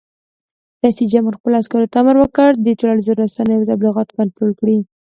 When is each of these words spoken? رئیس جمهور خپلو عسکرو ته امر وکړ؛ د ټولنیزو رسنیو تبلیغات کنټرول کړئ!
رئیس 0.81 0.97
جمهور 1.11 1.35
خپلو 1.39 1.55
عسکرو 1.61 1.91
ته 1.93 1.97
امر 2.01 2.15
وکړ؛ 2.19 2.51
د 2.65 2.67
ټولنیزو 2.79 3.11
رسنیو 3.23 3.67
تبلیغات 3.71 4.09
کنټرول 4.17 4.51
کړئ! 4.59 4.77